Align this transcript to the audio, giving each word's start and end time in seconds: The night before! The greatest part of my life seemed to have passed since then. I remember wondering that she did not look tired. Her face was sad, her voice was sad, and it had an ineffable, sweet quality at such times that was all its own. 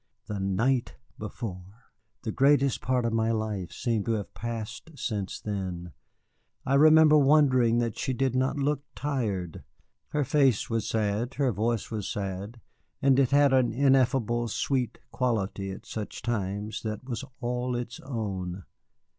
The 0.25 0.39
night 0.39 0.95
before! 1.19 1.91
The 2.23 2.31
greatest 2.31 2.81
part 2.81 3.05
of 3.05 3.13
my 3.13 3.29
life 3.29 3.71
seemed 3.71 4.05
to 4.05 4.13
have 4.13 4.33
passed 4.33 4.89
since 4.95 5.39
then. 5.39 5.93
I 6.65 6.73
remember 6.73 7.19
wondering 7.19 7.77
that 7.77 7.99
she 7.99 8.11
did 8.11 8.33
not 8.35 8.57
look 8.57 8.83
tired. 8.95 9.63
Her 10.07 10.23
face 10.23 10.71
was 10.71 10.89
sad, 10.89 11.35
her 11.35 11.51
voice 11.51 11.91
was 11.91 12.09
sad, 12.09 12.59
and 12.99 13.19
it 13.19 13.29
had 13.29 13.53
an 13.53 13.71
ineffable, 13.71 14.47
sweet 14.47 14.97
quality 15.11 15.69
at 15.69 15.85
such 15.85 16.23
times 16.23 16.81
that 16.81 17.03
was 17.07 17.23
all 17.39 17.75
its 17.75 17.99
own. 17.99 18.63